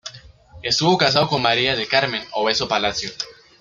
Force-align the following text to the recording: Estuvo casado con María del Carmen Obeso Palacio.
Estuvo 0.63 0.97
casado 0.97 1.27
con 1.27 1.43
María 1.43 1.75
del 1.75 1.87
Carmen 1.87 2.23
Obeso 2.31 2.67
Palacio. 2.67 3.11